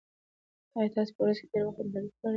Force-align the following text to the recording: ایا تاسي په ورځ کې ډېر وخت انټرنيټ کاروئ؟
ایا 0.77 0.91
تاسي 0.95 1.11
په 1.15 1.21
ورځ 1.23 1.37
کې 1.41 1.47
ډېر 1.51 1.63
وخت 1.65 1.79
انټرنيټ 1.81 2.13
کاروئ؟ 2.19 2.29